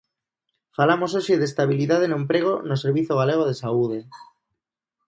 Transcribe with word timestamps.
Falamos 0.77 1.11
hoxe 1.17 1.39
de 1.39 1.47
estabilidade 1.51 2.09
no 2.09 2.19
emprego 2.23 2.53
no 2.69 2.75
Servizo 2.83 3.13
Galego 3.21 3.43
de 3.49 3.55
Saúde. 3.63 3.99